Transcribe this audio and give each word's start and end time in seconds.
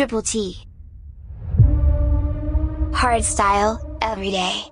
Triple 0.00 0.22
T. 0.22 0.56
Hard 2.94 3.22
style, 3.22 3.98
every 4.00 4.30
day. 4.30 4.62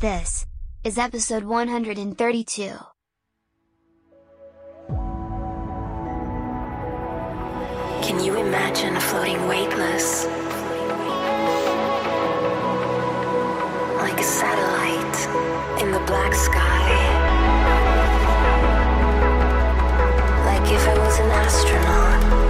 This 0.00 0.44
is 0.82 0.98
episode 0.98 1.44
132. 1.44 2.72
Can 8.02 8.24
you 8.24 8.34
imagine 8.34 8.98
floating 8.98 9.46
weightless? 9.46 10.24
Like 13.94 14.18
a 14.18 14.24
satellite 14.24 15.82
in 15.84 15.92
the 15.92 16.00
black 16.00 16.34
sky. 16.34 16.88
Like 20.46 20.72
if 20.72 20.88
I 20.88 20.98
was 20.98 21.18
an 21.20 21.30
astronaut. 21.30 22.47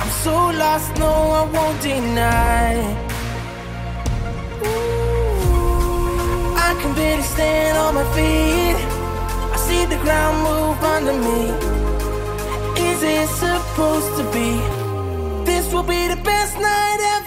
I'm 0.00 0.10
so 0.24 0.34
lost, 0.62 0.96
no, 0.96 1.12
I 1.40 1.42
won't 1.54 1.80
deny. 1.82 2.74
Ooh, 4.64 6.54
I 6.68 6.70
can 6.80 6.94
barely 6.94 7.22
stand 7.22 7.78
on 7.78 7.94
my 7.94 8.04
feet. 8.16 8.78
I 9.54 9.56
see 9.56 9.84
the 9.86 9.98
ground 10.04 10.36
move 10.48 10.78
under 10.94 11.16
me. 11.28 11.40
Is 12.88 13.02
it 13.02 13.28
supposed 13.28 14.12
to 14.18 14.24
be? 14.36 14.50
This 15.44 15.72
will 15.72 15.82
be 15.94 16.08
the 16.08 16.20
best 16.22 16.54
night 16.58 17.00
ever. 17.14 17.19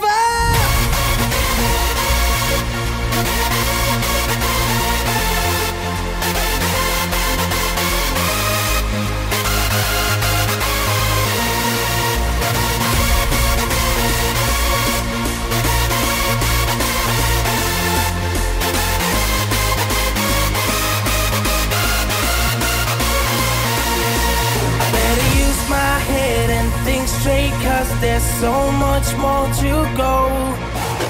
Straight 27.23 27.55
Cause 27.63 27.89
there's 28.01 28.27
so 28.43 28.53
much 28.85 29.07
more 29.15 29.47
to 29.61 29.71
go. 29.95 30.13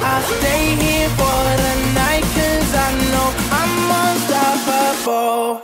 I'll 0.09 0.25
stay 0.37 0.63
here 0.85 1.09
for 1.19 1.39
the 1.61 1.73
night 2.01 2.25
Cause 2.37 2.71
I 2.85 2.89
know 3.11 3.27
I'm 3.59 3.73
unstoppable 4.05 5.62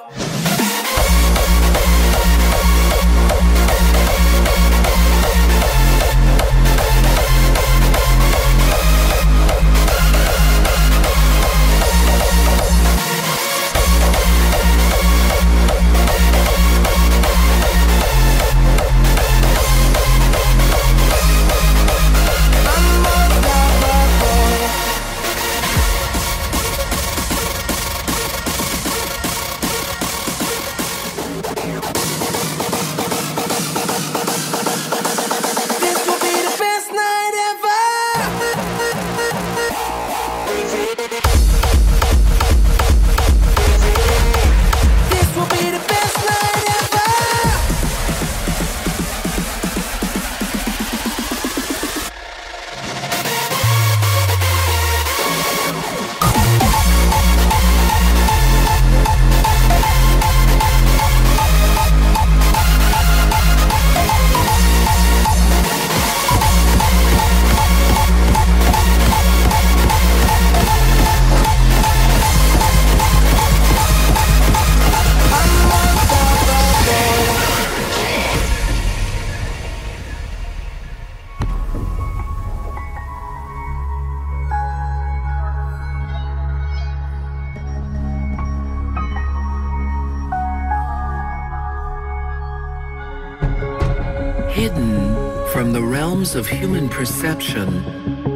of 96.39 96.47
human 96.47 96.87
perception, 96.87 97.67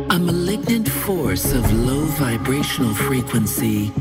a 0.09 0.19
malignant 0.19 0.89
force 0.89 1.53
of 1.53 1.63
low 1.87 2.01
vibrational 2.19 2.93
frequency 2.93 3.93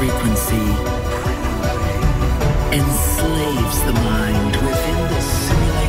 frequency 0.00 0.56
enslaves 2.72 3.82
the 3.84 3.92
mind 3.92 4.56
within 4.56 4.98
the 5.12 5.20
simulation. 5.20 5.79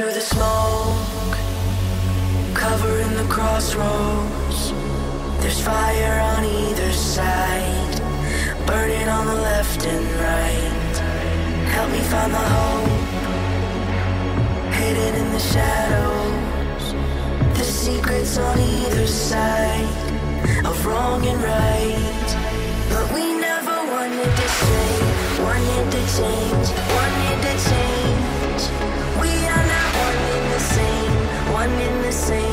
through 0.00 0.12
the 0.14 0.20
smoke, 0.20 1.36
covering 2.54 3.12
the 3.16 3.26
crossroads. 3.28 4.72
There's 5.40 5.60
fire 5.60 6.20
on 6.20 6.42
either 6.42 6.90
side, 6.90 8.00
burning 8.66 9.08
on 9.08 9.26
the 9.26 9.34
left 9.34 9.84
and 9.84 10.06
right. 10.26 10.96
Help 11.76 11.90
me 11.92 12.00
find 12.12 12.32
the 12.32 12.46
hope, 12.56 12.88
hidden 14.72 15.14
in 15.22 15.32
the 15.32 15.44
shadows. 15.52 16.94
The 17.58 17.64
secrets 17.64 18.38
on 18.38 18.58
either 18.58 19.06
side 19.06 20.64
of 20.64 20.86
wrong 20.86 21.26
and 21.26 21.42
right. 21.42 22.28
But 22.88 23.12
we 23.12 23.34
never 23.38 23.76
wanted 23.92 24.32
to 24.40 24.48
say, 24.60 24.88
wanted 25.44 25.90
to 25.92 26.00
change, 26.16 26.68
wanted 26.96 27.42
to 27.42 27.54
change. 27.68 27.89
one 31.60 31.78
in 31.78 32.02
the 32.02 32.10
same 32.10 32.49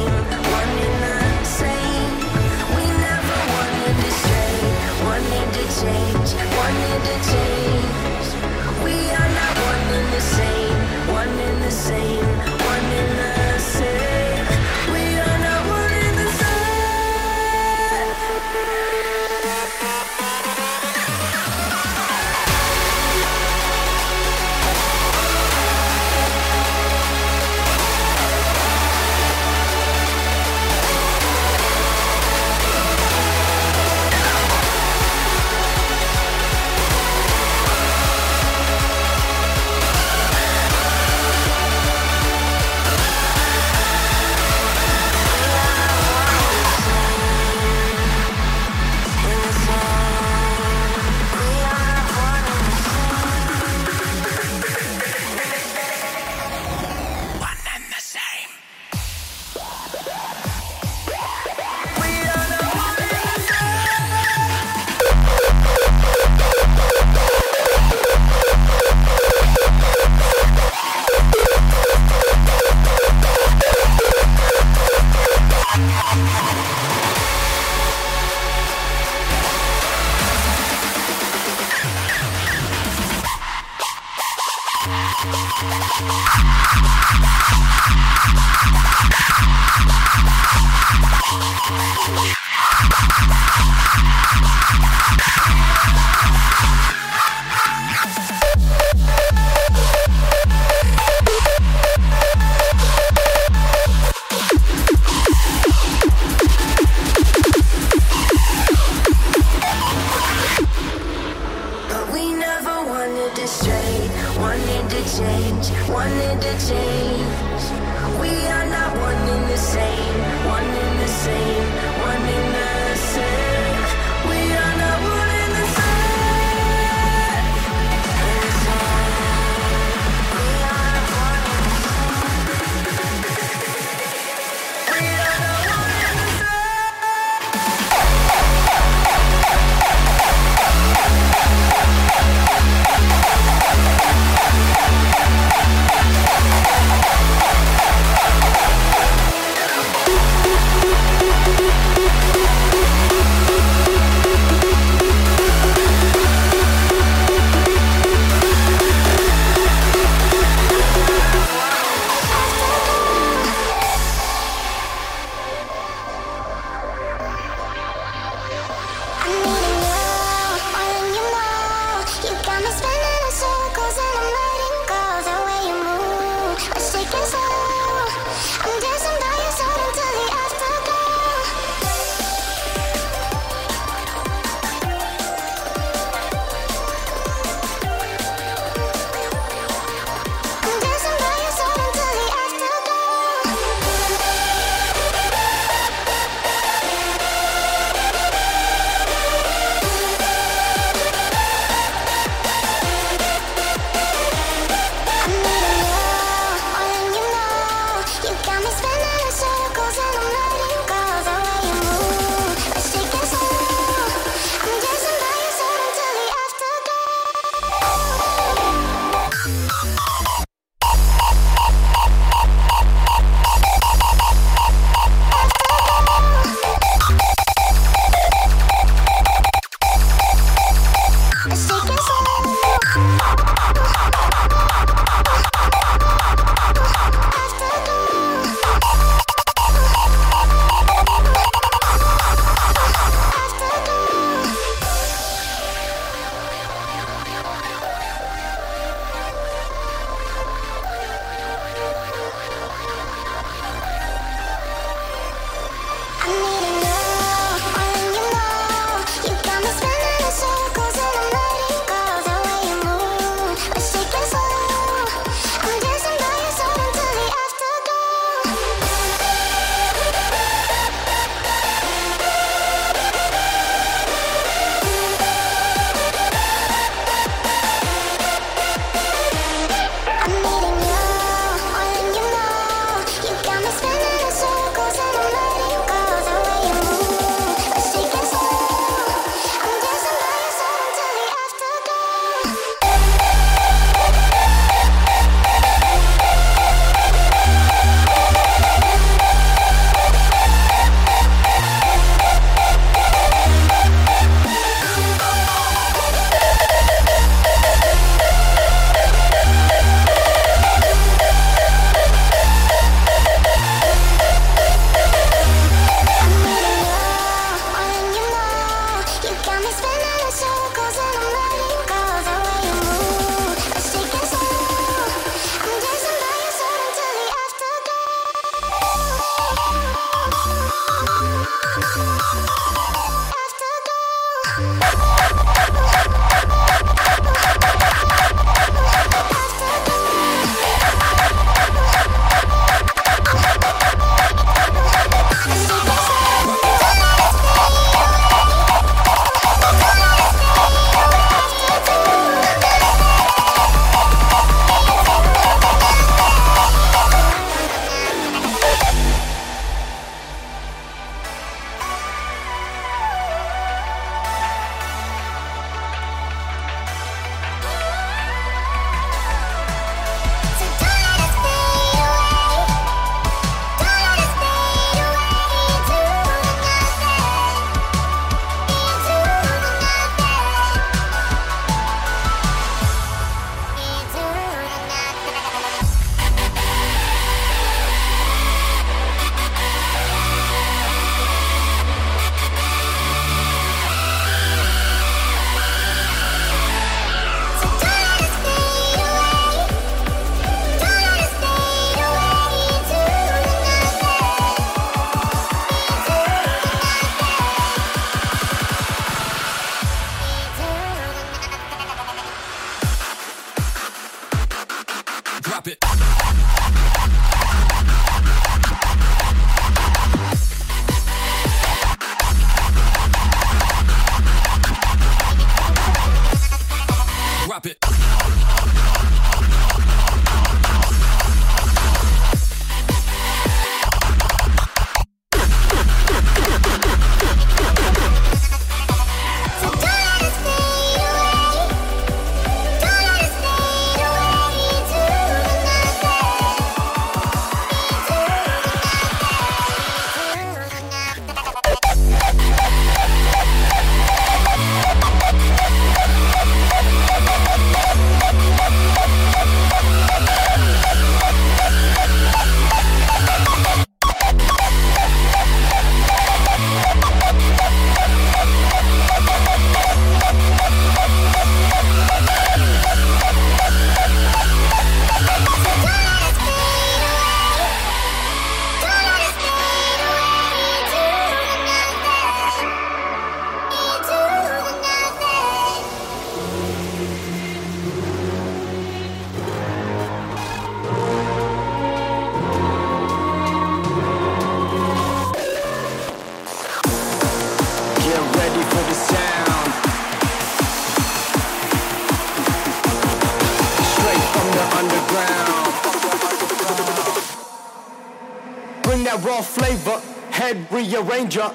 head 510.47 510.69
rearranger. 510.69 511.49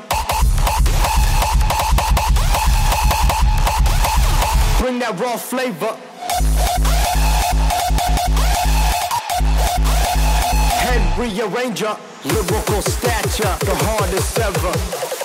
Bring 4.78 4.98
that 4.98 5.18
raw 5.18 5.36
flavor. 5.38 5.96
Head 10.84 11.18
rearranger, 11.18 11.96
lyrical 12.26 12.82
stature, 12.82 13.56
the 13.64 13.74
hardest 13.86 14.38
ever. 14.38 15.21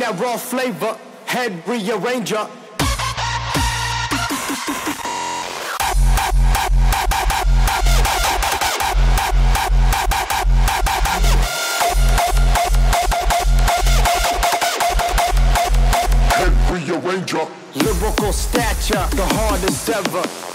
That 0.00 0.18
raw 0.18 0.36
flavor, 0.36 0.96
head 1.26 1.52
rearranger. 1.66 2.48
Head 16.32 16.52
rearranger. 16.70 17.48
Lyrical 17.74 18.32
stature, 18.32 19.06
the 19.16 19.26
hardest 19.26 19.88
ever. 19.90 20.49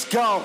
Let's 0.00 0.14
go. 0.14 0.44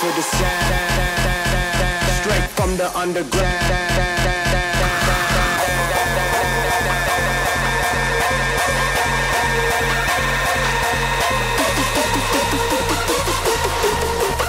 For 0.00 0.12
the 0.12 0.20
sound. 0.20 0.74
Straight 2.20 2.50
from 2.50 2.76
the 2.76 2.90
underground. 2.98 3.46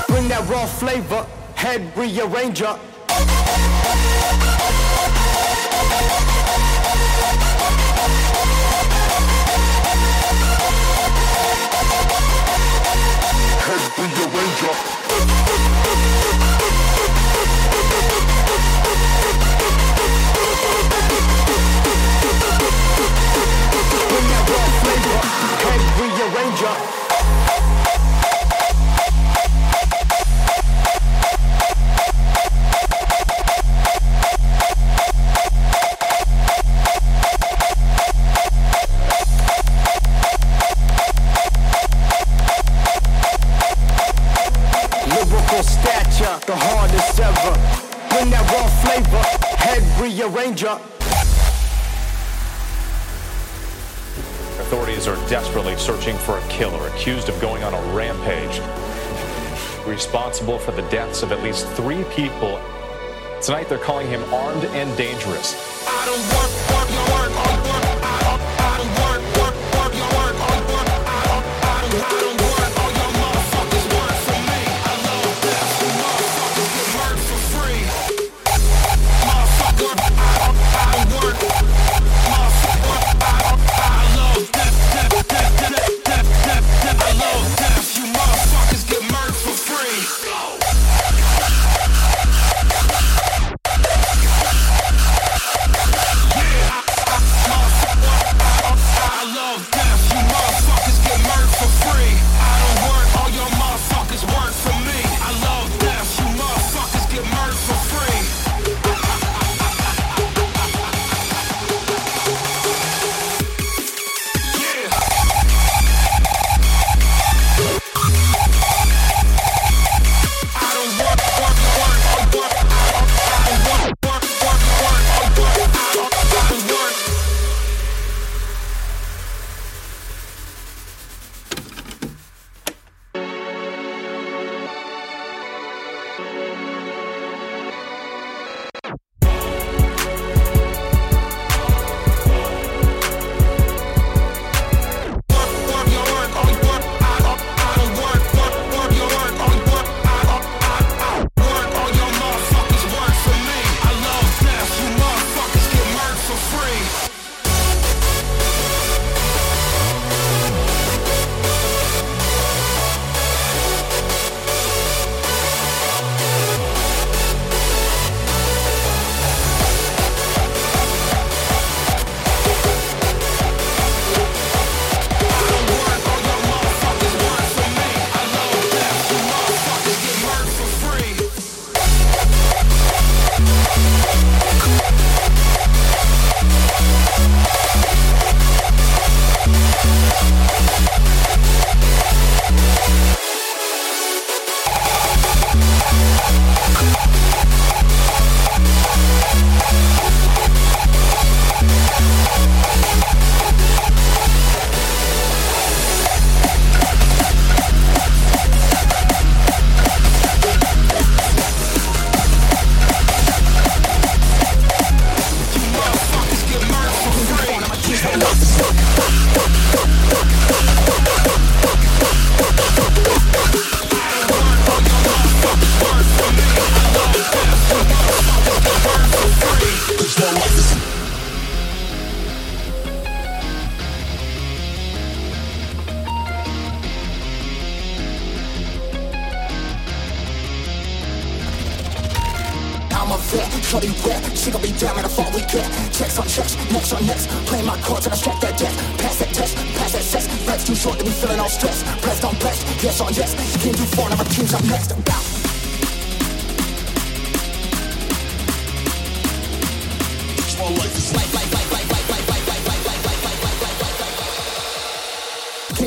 Bring 0.08 0.28
that 0.28 0.46
raw 0.50 0.66
flavor, 0.66 1.26
head 1.68 1.82
rearranger. 1.98 2.80
People. 62.18 62.60
Tonight 63.44 63.70
they're 63.70 63.78
calling 63.78 64.08
him 64.08 64.24
armed 64.34 64.66
and 64.66 64.98
dangerous. 64.98 65.54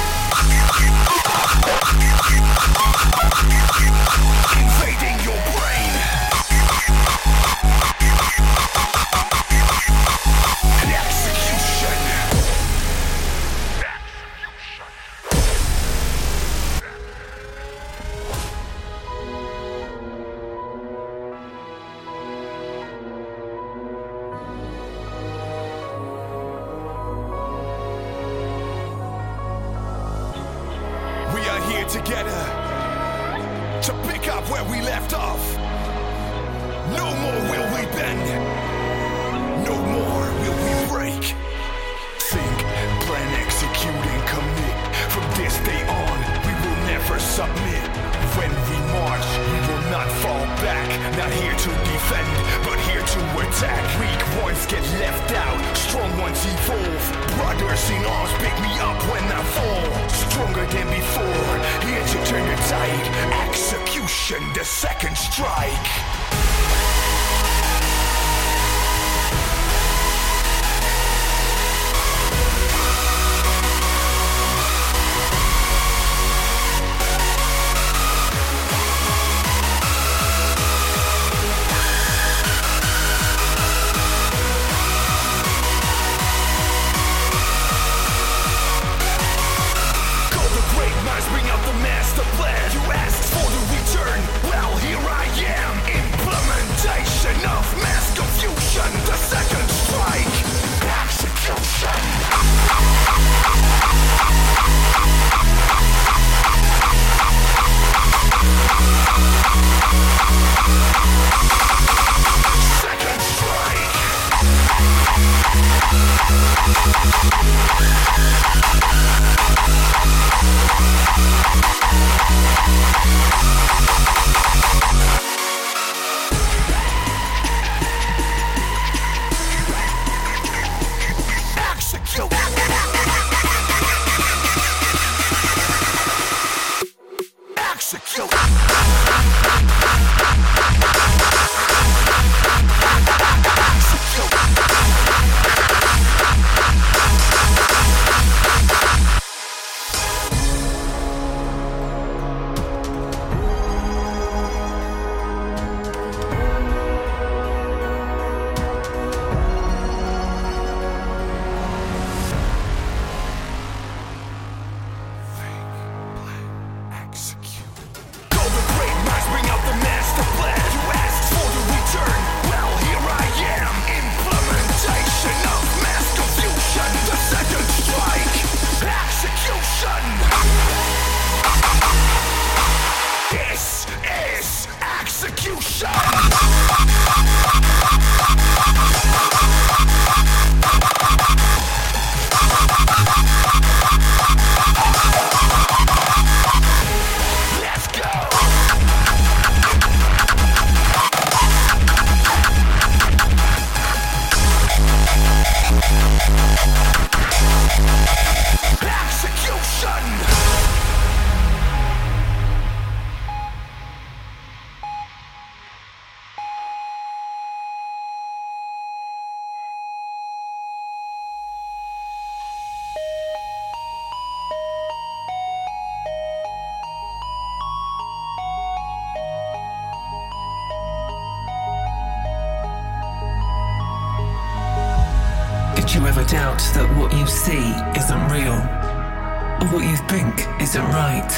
isn't 240.59 240.87
right. 240.89 241.31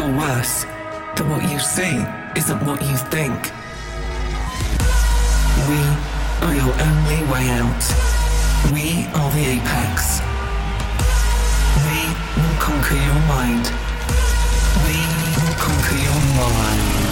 Or 0.00 0.10
worse, 0.12 0.64
that 1.16 1.26
what 1.26 1.42
you 1.50 1.58
see 1.58 2.04
isn't 2.36 2.60
what 2.66 2.80
you 2.82 2.96
think. 3.10 3.52
We 5.68 5.80
are 6.44 6.54
your 6.54 6.74
only 6.88 7.20
way 7.32 7.44
out. 7.60 7.82
We 8.72 9.06
are 9.14 9.30
the 9.32 9.44
apex. 9.56 10.20
We 11.86 11.98
will 12.36 12.56
conquer 12.60 12.94
your 12.94 13.22
mind. 13.26 13.66
We 14.86 14.96
will 15.38 15.56
conquer 15.56 15.96
your 15.96 16.20
mind. 16.36 17.05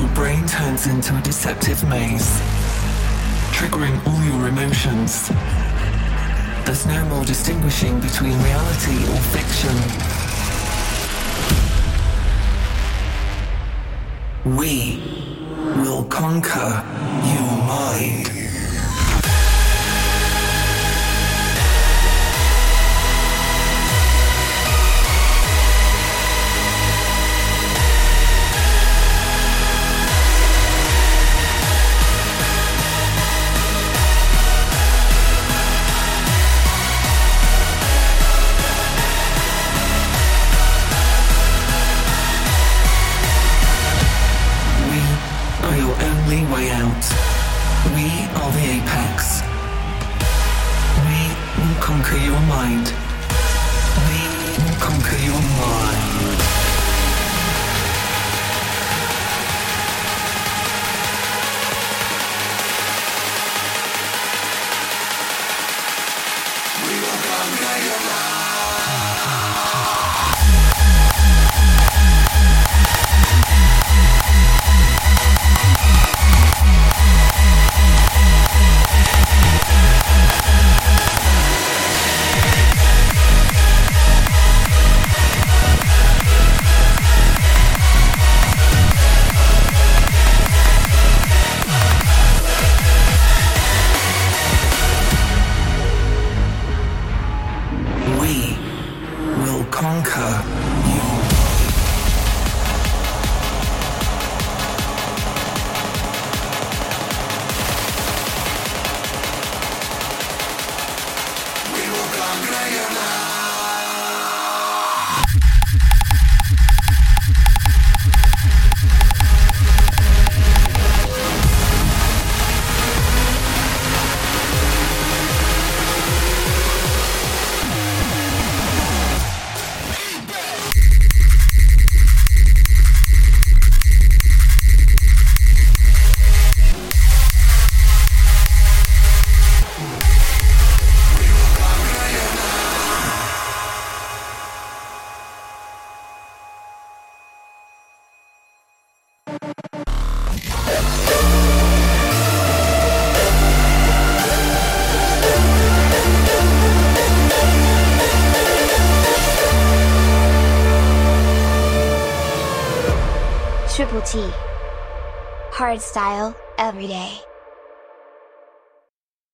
your 0.00 0.08
brain 0.14 0.46
turns 0.46 0.86
into 0.86 1.14
a 1.14 1.20
deceptive 1.20 1.86
maze, 1.86 2.40
triggering 3.52 3.94
all 4.06 4.24
your 4.24 4.48
emotions. 4.48 5.28
There's 6.64 6.86
no 6.86 7.04
more 7.06 7.24
distinguishing 7.24 8.00
between 8.00 8.32
reality 8.42 8.96
or 9.12 9.20
fiction. 9.36 9.76
We 14.56 15.02
will 15.82 16.04
conquer 16.04 16.82
your 17.34 17.50
mind. 17.66 18.39